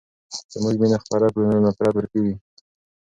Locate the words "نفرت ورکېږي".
1.67-2.35